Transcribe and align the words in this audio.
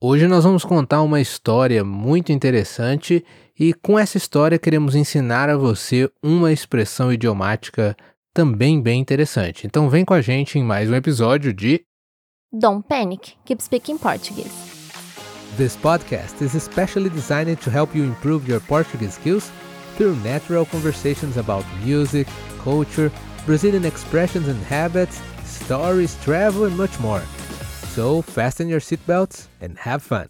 Hoje 0.00 0.28
nós 0.28 0.44
vamos 0.44 0.64
contar 0.64 1.02
uma 1.02 1.20
história 1.20 1.82
muito 1.82 2.30
interessante 2.30 3.24
e 3.58 3.74
com 3.74 3.98
essa 3.98 4.16
história 4.16 4.56
queremos 4.56 4.94
ensinar 4.94 5.50
a 5.50 5.56
você 5.56 6.08
uma 6.22 6.52
expressão 6.52 7.12
idiomática 7.12 7.96
também 8.32 8.80
bem 8.80 9.00
interessante. 9.00 9.66
Então 9.66 9.90
vem 9.90 10.04
com 10.04 10.14
a 10.14 10.20
gente 10.20 10.56
em 10.56 10.62
mais 10.62 10.88
um 10.88 10.94
episódio 10.94 11.52
de 11.52 11.84
Don't 12.52 12.86
panic, 12.86 13.32
keep 13.44 13.60
speaking 13.60 13.98
Portuguese. 13.98 14.54
This 15.56 15.74
podcast 15.74 16.44
is 16.44 16.54
especially 16.54 17.10
designed 17.10 17.56
to 17.56 17.68
help 17.68 17.92
you 17.96 18.04
improve 18.04 18.48
your 18.48 18.60
Portuguese 18.68 19.14
skills 19.14 19.50
through 19.96 20.14
natural 20.22 20.64
conversations 20.64 21.36
about 21.36 21.66
music, 21.84 22.28
culture, 22.62 23.10
Brazilian 23.44 23.84
expressions 23.84 24.46
and 24.46 24.62
habits, 24.62 25.20
stories, 25.44 26.14
travel 26.22 26.66
and 26.66 26.76
much 26.76 27.00
more. 27.00 27.22
So, 27.98 28.22
fasten 28.22 28.68
your 28.68 28.80
seatbelts 28.80 29.48
and 29.60 29.74
have 29.84 30.04
fun. 30.04 30.28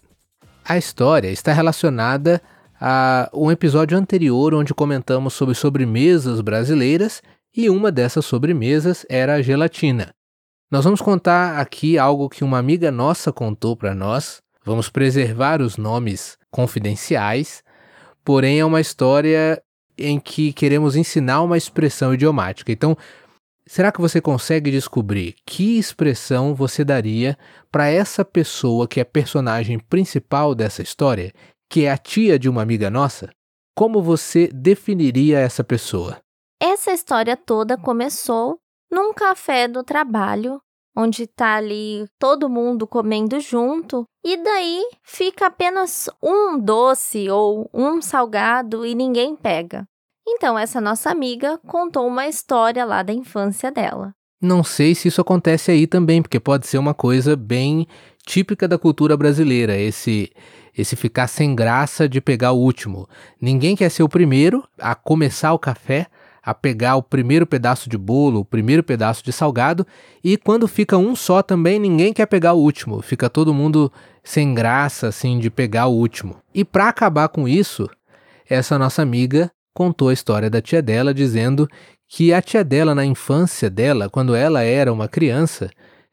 A 0.65 0.79
história 0.79 1.29
está 1.29 1.53
relacionada 1.53 2.41
a 2.81 3.29
um 3.31 3.51
episódio 3.51 3.95
anterior 3.95 4.55
onde 4.55 4.73
comentamos 4.73 5.35
sobre 5.35 5.53
sobremesas 5.53 6.41
brasileiras 6.41 7.21
e 7.55 7.69
uma 7.69 7.91
dessas 7.91 8.25
sobremesas 8.25 9.05
era 9.07 9.35
a 9.35 9.41
gelatina. 9.43 10.15
Nós 10.71 10.83
vamos 10.83 10.99
contar 10.99 11.59
aqui 11.59 11.95
algo 11.95 12.27
que 12.27 12.43
uma 12.43 12.57
amiga 12.57 12.89
nossa 12.89 13.31
contou 13.31 13.77
para 13.77 13.93
nós. 13.93 14.41
Vamos 14.65 14.89
preservar 14.89 15.61
os 15.61 15.77
nomes 15.77 16.39
confidenciais, 16.49 17.61
porém 18.25 18.59
é 18.61 18.65
uma 18.65 18.81
história 18.81 19.61
em 19.95 20.19
que 20.19 20.51
queremos 20.53 20.95
ensinar 20.95 21.43
uma 21.43 21.55
expressão 21.55 22.15
idiomática. 22.15 22.71
Então, 22.71 22.97
será 23.69 23.91
que 23.91 24.01
você 24.01 24.19
consegue 24.19 24.71
descobrir 24.71 25.35
que 25.45 25.77
expressão 25.77 26.55
você 26.55 26.83
daria 26.83 27.37
para 27.71 27.87
essa 27.87 28.25
pessoa 28.25 28.87
que 28.87 28.99
é 28.99 29.03
personagem 29.03 29.77
principal 29.77 30.55
dessa 30.55 30.81
história, 30.81 31.31
que 31.69 31.85
é 31.85 31.91
a 31.91 31.97
tia 31.97 32.39
de 32.39 32.49
uma 32.49 32.63
amiga 32.63 32.89
nossa? 32.89 33.29
Como 33.77 34.01
você 34.01 34.47
definiria 34.47 35.37
essa 35.37 35.63
pessoa? 35.63 36.17
Essa 36.59 36.91
história 36.91 37.37
toda 37.37 37.77
começou 37.77 38.57
num 38.91 39.13
café 39.13 39.67
do 39.67 39.83
trabalho, 39.83 40.59
onde 40.97 41.27
tá 41.27 41.57
ali 41.57 42.07
todo 42.17 42.49
mundo 42.49 42.87
comendo 42.87 43.39
junto, 43.39 44.03
e 44.25 44.35
daí 44.35 44.83
fica 45.03 45.45
apenas 45.45 46.09
um 46.23 46.59
doce 46.59 47.29
ou 47.29 47.69
um 47.71 48.01
salgado 48.01 48.83
e 48.83 48.95
ninguém 48.95 49.35
pega. 49.35 49.85
Então, 50.31 50.57
essa 50.57 50.79
nossa 50.79 51.09
amiga 51.09 51.59
contou 51.65 52.07
uma 52.07 52.27
história 52.27 52.85
lá 52.85 53.01
da 53.01 53.11
infância 53.11 53.71
dela. 53.71 54.13
Não 54.39 54.63
sei 54.63 54.93
se 54.93 55.07
isso 55.07 55.19
acontece 55.19 55.71
aí 55.71 55.87
também, 55.87 56.21
porque 56.21 56.39
pode 56.39 56.67
ser 56.67 56.77
uma 56.77 56.93
coisa 56.93 57.35
bem 57.35 57.87
típica 58.25 58.67
da 58.67 58.77
cultura 58.77 59.17
brasileira, 59.17 59.75
esse 59.75 60.31
esse 60.77 60.95
ficar 60.95 61.27
sem 61.27 61.53
graça 61.53 62.07
de 62.07 62.21
pegar 62.21 62.51
o 62.51 62.59
último. 62.59 63.09
Ninguém 63.41 63.75
quer 63.75 63.89
ser 63.89 64.03
o 64.03 64.07
primeiro 64.07 64.63
a 64.77 64.95
começar 64.95 65.51
o 65.51 65.59
café, 65.59 66.07
a 66.41 66.53
pegar 66.53 66.95
o 66.95 67.03
primeiro 67.03 67.45
pedaço 67.45 67.89
de 67.89 67.97
bolo, 67.97 68.41
o 68.41 68.45
primeiro 68.45 68.81
pedaço 68.81 69.21
de 69.21 69.33
salgado, 69.33 69.85
e 70.23 70.37
quando 70.37 70.67
fica 70.69 70.95
um 70.95 71.15
só 71.17 71.41
também, 71.41 71.79
ninguém 71.79 72.13
quer 72.13 72.27
pegar 72.27 72.53
o 72.53 72.59
último. 72.59 73.01
Fica 73.01 73.29
todo 73.29 73.53
mundo 73.53 73.91
sem 74.23 74.53
graça 74.53 75.07
assim 75.07 75.37
de 75.37 75.49
pegar 75.49 75.87
o 75.87 75.95
último. 75.95 76.37
E 76.53 76.63
para 76.63 76.87
acabar 76.87 77.27
com 77.27 77.45
isso, 77.45 77.89
essa 78.47 78.79
nossa 78.79 79.01
amiga 79.01 79.51
contou 79.73 80.09
a 80.09 80.13
história 80.13 80.49
da 80.49 80.61
tia 80.61 80.81
dela 80.81 81.13
dizendo 81.13 81.67
que 82.07 82.33
a 82.33 82.41
tia 82.41 82.63
dela 82.63 82.95
na 82.95 83.05
infância 83.05 83.69
dela, 83.69 84.09
quando 84.09 84.35
ela 84.35 84.61
era 84.61 84.91
uma 84.91 85.07
criança, 85.07 85.69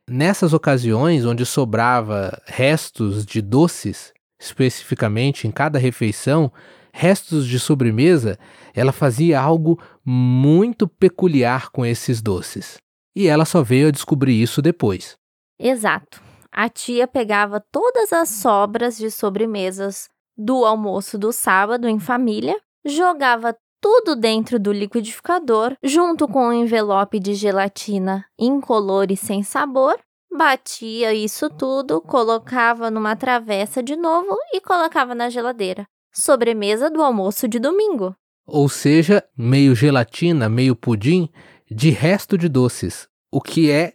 nessas 0.08 0.52
ocasiões 0.52 1.24
onde 1.24 1.44
sobrava 1.46 2.40
restos 2.46 3.24
de 3.24 3.40
doces, 3.40 4.12
especificamente 4.38 5.48
em 5.48 5.50
cada 5.50 5.78
refeição, 5.78 6.52
restos 6.92 7.46
de 7.46 7.58
sobremesa, 7.58 8.38
ela 8.74 8.92
fazia 8.92 9.40
algo 9.40 9.80
muito 10.04 10.86
peculiar 10.86 11.70
com 11.70 11.84
esses 11.84 12.22
doces. 12.22 12.76
E 13.14 13.26
ela 13.26 13.44
só 13.44 13.62
veio 13.62 13.88
a 13.88 13.90
descobrir 13.90 14.40
isso 14.40 14.60
depois. 14.60 15.16
Exato. 15.58 16.22
A 16.52 16.68
tia 16.68 17.06
pegava 17.06 17.62
todas 17.72 18.12
as 18.12 18.28
sobras 18.28 18.96
de 18.96 19.10
sobremesas 19.10 20.08
do 20.36 20.64
almoço 20.64 21.18
do 21.18 21.32
sábado 21.32 21.88
em 21.88 21.98
família, 21.98 22.56
jogava 22.86 23.56
tudo 23.80 24.16
dentro 24.16 24.58
do 24.58 24.72
liquidificador, 24.72 25.76
junto 25.82 26.26
com 26.26 26.48
um 26.48 26.52
envelope 26.52 27.20
de 27.20 27.34
gelatina 27.34 28.24
incolor 28.38 29.10
e 29.10 29.16
sem 29.16 29.42
sabor, 29.42 29.98
batia 30.32 31.12
isso 31.12 31.50
tudo, 31.50 32.00
colocava 32.00 32.90
numa 32.90 33.14
travessa 33.14 33.82
de 33.82 33.96
novo 33.96 34.36
e 34.52 34.60
colocava 34.60 35.14
na 35.14 35.28
geladeira 35.28 35.86
sobremesa 36.16 36.88
do 36.88 37.02
almoço 37.02 37.46
de 37.46 37.58
domingo. 37.58 38.16
Ou 38.46 38.68
seja, 38.68 39.22
meio 39.36 39.74
gelatina, 39.74 40.48
meio 40.48 40.74
pudim 40.74 41.28
de 41.70 41.90
resto 41.90 42.38
de 42.38 42.48
doces, 42.48 43.06
o 43.30 43.40
que 43.40 43.70
é 43.70 43.92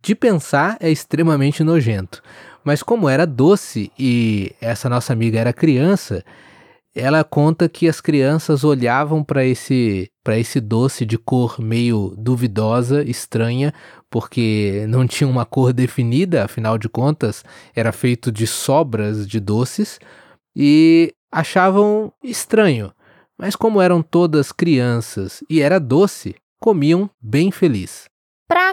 de 0.00 0.14
pensar 0.14 0.78
é 0.80 0.90
extremamente 0.90 1.62
nojento. 1.62 2.22
Mas 2.64 2.82
como 2.82 3.08
era 3.08 3.26
doce 3.26 3.92
e 3.98 4.54
essa 4.60 4.88
nossa 4.88 5.12
amiga 5.12 5.38
era 5.38 5.52
criança, 5.52 6.24
ela 6.98 7.22
conta 7.22 7.68
que 7.68 7.88
as 7.88 8.00
crianças 8.00 8.64
olhavam 8.64 9.22
para 9.22 9.44
esse 9.44 10.10
para 10.24 10.38
esse 10.38 10.60
doce 10.60 11.06
de 11.06 11.16
cor 11.16 11.58
meio 11.58 12.14
duvidosa, 12.18 13.02
estranha, 13.02 13.72
porque 14.10 14.84
não 14.86 15.06
tinha 15.06 15.26
uma 15.26 15.46
cor 15.46 15.72
definida, 15.72 16.44
afinal 16.44 16.76
de 16.76 16.86
contas, 16.86 17.42
era 17.74 17.92
feito 17.92 18.30
de 18.30 18.46
sobras 18.46 19.26
de 19.26 19.40
doces, 19.40 19.98
e 20.54 21.14
achavam 21.32 22.12
estranho, 22.22 22.92
mas 23.38 23.56
como 23.56 23.80
eram 23.80 24.02
todas 24.02 24.52
crianças 24.52 25.42
e 25.48 25.62
era 25.62 25.78
doce, 25.80 26.34
comiam 26.60 27.08
bem 27.22 27.50
feliz. 27.50 28.06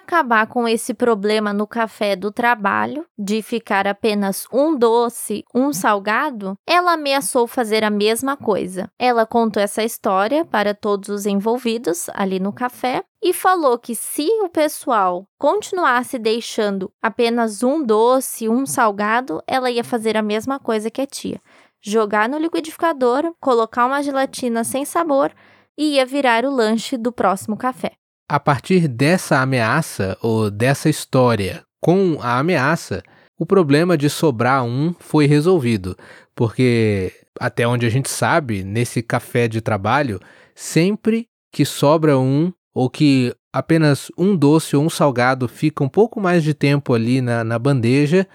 Acabar 0.05 0.45
com 0.45 0.67
esse 0.67 0.93
problema 0.93 1.51
no 1.51 1.65
café 1.65 2.15
do 2.15 2.31
trabalho, 2.31 3.07
de 3.17 3.41
ficar 3.41 3.87
apenas 3.87 4.45
um 4.53 4.77
doce, 4.77 5.43
um 5.51 5.73
salgado, 5.73 6.55
ela 6.63 6.93
ameaçou 6.93 7.47
fazer 7.47 7.83
a 7.83 7.89
mesma 7.89 8.37
coisa. 8.37 8.87
Ela 8.99 9.25
contou 9.25 9.63
essa 9.63 9.83
história 9.83 10.45
para 10.45 10.75
todos 10.75 11.09
os 11.09 11.25
envolvidos 11.25 12.07
ali 12.13 12.39
no 12.39 12.53
café 12.53 13.03
e 13.19 13.33
falou 13.33 13.79
que 13.79 13.95
se 13.95 14.27
o 14.43 14.47
pessoal 14.47 15.27
continuasse 15.39 16.19
deixando 16.19 16.91
apenas 17.01 17.63
um 17.63 17.83
doce, 17.83 18.47
um 18.47 18.63
salgado, 18.63 19.41
ela 19.47 19.71
ia 19.71 19.83
fazer 19.83 20.15
a 20.15 20.21
mesma 20.21 20.59
coisa 20.59 20.91
que 20.91 21.01
a 21.01 21.07
tia 21.07 21.41
jogar 21.81 22.29
no 22.29 22.37
liquidificador, 22.37 23.33
colocar 23.39 23.87
uma 23.87 24.03
gelatina 24.03 24.63
sem 24.63 24.85
sabor 24.85 25.31
e 25.75 25.95
ia 25.95 26.05
virar 26.05 26.45
o 26.45 26.51
lanche 26.51 26.95
do 26.95 27.11
próximo 27.11 27.57
café. 27.57 27.93
A 28.27 28.39
partir 28.39 28.87
dessa 28.87 29.39
ameaça 29.39 30.17
ou 30.19 30.49
dessa 30.49 30.89
história 30.89 31.63
com 31.79 32.17
a 32.19 32.39
ameaça, 32.39 33.03
o 33.37 33.45
problema 33.45 33.95
de 33.95 34.09
sobrar 34.09 34.63
um 34.63 34.95
foi 34.99 35.27
resolvido, 35.27 35.95
porque 36.33 37.13
até 37.39 37.67
onde 37.67 37.85
a 37.85 37.89
gente 37.89 38.09
sabe, 38.09 38.63
nesse 38.63 39.03
café 39.03 39.47
de 39.47 39.61
trabalho, 39.61 40.19
sempre 40.55 41.27
que 41.51 41.63
sobra 41.63 42.17
um 42.17 42.51
ou 42.73 42.89
que 42.89 43.31
apenas 43.53 44.11
um 44.17 44.35
doce 44.35 44.75
ou 44.75 44.83
um 44.83 44.89
salgado 44.89 45.47
fica 45.47 45.83
um 45.83 45.89
pouco 45.89 46.19
mais 46.19 46.43
de 46.43 46.55
tempo 46.55 46.95
ali 46.95 47.21
na, 47.21 47.43
na 47.43 47.59
bandeja, 47.59 48.27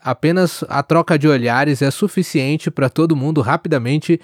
apenas 0.00 0.64
a 0.70 0.82
troca 0.82 1.18
de 1.18 1.28
olhares 1.28 1.82
é 1.82 1.90
suficiente 1.90 2.70
para 2.70 2.88
todo 2.88 3.14
mundo 3.14 3.42
rapidamente 3.42 4.18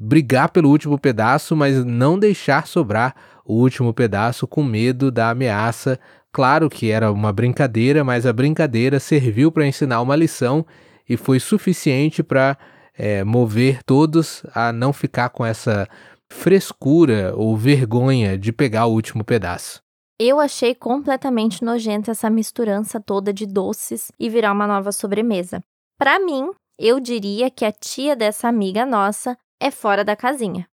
brigar 0.00 0.50
pelo 0.50 0.70
último 0.70 0.96
pedaço, 0.96 1.56
mas 1.56 1.84
não 1.84 2.16
deixar 2.16 2.68
sobrar 2.68 3.16
o 3.44 3.54
último 3.54 3.92
pedaço 3.92 4.46
com 4.46 4.62
medo 4.62 5.10
da 5.10 5.30
ameaça. 5.30 5.98
Claro 6.30 6.70
que 6.70 6.88
era 6.92 7.10
uma 7.10 7.32
brincadeira, 7.32 8.04
mas 8.04 8.24
a 8.24 8.32
brincadeira 8.32 9.00
serviu 9.00 9.50
para 9.50 9.66
ensinar 9.66 10.00
uma 10.00 10.14
lição 10.14 10.64
e 11.08 11.16
foi 11.16 11.40
suficiente 11.40 12.22
para 12.22 12.56
é, 12.96 13.24
mover 13.24 13.82
todos 13.82 14.44
a 14.54 14.72
não 14.72 14.92
ficar 14.92 15.30
com 15.30 15.44
essa 15.44 15.88
frescura 16.30 17.32
ou 17.34 17.56
vergonha 17.56 18.38
de 18.38 18.52
pegar 18.52 18.86
o 18.86 18.92
último 18.92 19.24
pedaço. 19.24 19.80
Eu 20.20 20.38
achei 20.38 20.74
completamente 20.74 21.64
nojenta 21.64 22.12
essa 22.12 22.30
misturança 22.30 23.00
toda 23.00 23.32
de 23.32 23.46
doces 23.46 24.12
e 24.18 24.28
virar 24.28 24.52
uma 24.52 24.66
nova 24.66 24.92
sobremesa. 24.92 25.60
Para 25.98 26.20
mim, 26.20 26.50
eu 26.78 27.00
diria 27.00 27.50
que 27.50 27.64
a 27.64 27.72
tia 27.72 28.14
dessa 28.14 28.46
amiga 28.46 28.86
nossa 28.86 29.36
é 29.60 29.70
fora 29.70 30.04
da 30.04 30.16
casinha. 30.16 30.68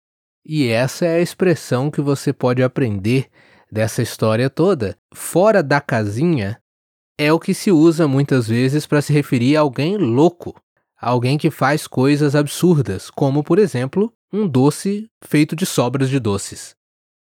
E 0.44 0.68
essa 0.68 1.04
é 1.04 1.16
a 1.16 1.20
expressão 1.20 1.90
que 1.90 2.00
você 2.00 2.32
pode 2.32 2.62
aprender 2.62 3.28
dessa 3.70 4.02
história 4.02 4.48
toda. 4.48 4.96
Fora 5.14 5.62
da 5.62 5.80
casinha 5.80 6.60
é 7.18 7.32
o 7.32 7.38
que 7.38 7.52
se 7.52 7.70
usa 7.70 8.08
muitas 8.08 8.48
vezes 8.48 8.86
para 8.86 9.02
se 9.02 9.12
referir 9.12 9.56
a 9.56 9.60
alguém 9.60 9.96
louco, 9.96 10.58
alguém 10.98 11.36
que 11.36 11.50
faz 11.50 11.86
coisas 11.86 12.34
absurdas, 12.34 13.10
como 13.10 13.44
por 13.44 13.58
exemplo, 13.58 14.12
um 14.32 14.48
doce 14.48 15.08
feito 15.22 15.54
de 15.54 15.66
sobras 15.66 16.08
de 16.08 16.18
doces. 16.18 16.74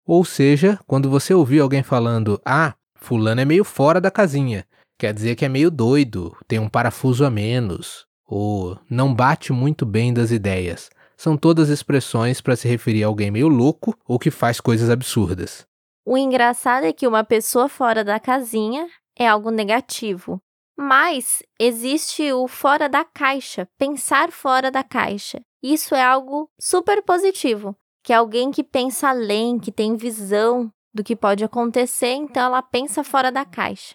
Ou 0.06 0.24
seja, 0.24 0.78
quando 0.86 1.10
você 1.10 1.34
ouvir 1.34 1.60
alguém 1.60 1.82
falando, 1.82 2.40
ah, 2.44 2.74
fulano 2.96 3.42
é 3.42 3.44
meio 3.44 3.64
fora 3.64 4.00
da 4.00 4.10
casinha, 4.10 4.66
quer 4.98 5.12
dizer 5.12 5.36
que 5.36 5.44
é 5.44 5.48
meio 5.48 5.70
doido, 5.70 6.34
tem 6.48 6.58
um 6.58 6.68
parafuso 6.68 7.24
a 7.24 7.30
menos, 7.30 8.06
ou 8.26 8.78
não 8.88 9.14
bate 9.14 9.52
muito 9.52 9.84
bem 9.84 10.12
das 10.12 10.30
ideias. 10.30 10.90
São 11.20 11.36
todas 11.36 11.68
expressões 11.68 12.40
para 12.40 12.56
se 12.56 12.66
referir 12.66 13.04
a 13.04 13.06
alguém 13.06 13.30
meio 13.30 13.46
louco 13.46 13.94
ou 14.08 14.18
que 14.18 14.30
faz 14.30 14.58
coisas 14.58 14.88
absurdas. 14.88 15.66
O 16.02 16.16
engraçado 16.16 16.84
é 16.84 16.94
que 16.94 17.06
uma 17.06 17.22
pessoa 17.22 17.68
fora 17.68 18.02
da 18.02 18.18
casinha 18.18 18.88
é 19.14 19.28
algo 19.28 19.50
negativo. 19.50 20.40
Mas 20.78 21.42
existe 21.60 22.32
o 22.32 22.48
fora 22.48 22.88
da 22.88 23.04
caixa, 23.04 23.68
pensar 23.76 24.32
fora 24.32 24.70
da 24.70 24.82
caixa. 24.82 25.42
Isso 25.62 25.94
é 25.94 26.02
algo 26.02 26.48
super 26.58 27.02
positivo, 27.02 27.76
que 28.02 28.14
é 28.14 28.16
alguém 28.16 28.50
que 28.50 28.64
pensa 28.64 29.10
além, 29.10 29.58
que 29.58 29.70
tem 29.70 29.98
visão 29.98 30.72
do 30.94 31.04
que 31.04 31.14
pode 31.14 31.44
acontecer, 31.44 32.14
então 32.14 32.44
ela 32.44 32.62
pensa 32.62 33.04
fora 33.04 33.30
da 33.30 33.44
caixa. 33.44 33.94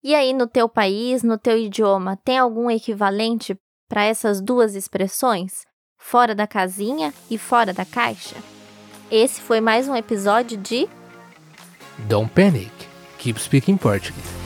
E 0.00 0.14
aí, 0.14 0.32
no 0.32 0.46
teu 0.46 0.68
país, 0.68 1.24
no 1.24 1.36
teu 1.36 1.58
idioma, 1.58 2.16
tem 2.18 2.38
algum 2.38 2.70
equivalente 2.70 3.58
para 3.88 4.04
essas 4.04 4.40
duas 4.40 4.76
expressões? 4.76 5.68
Fora 6.00 6.34
da 6.34 6.46
casinha 6.46 7.14
e 7.30 7.38
fora 7.38 7.72
da 7.72 7.84
caixa? 7.84 8.34
Esse 9.10 9.40
foi 9.40 9.60
mais 9.60 9.86
um 9.86 9.94
episódio 9.94 10.56
de 10.56 10.88
Don't 12.08 12.32
Panic, 12.32 12.72
Keep 13.18 13.40
Speaking 13.40 13.76
Portuguese. 13.76 14.39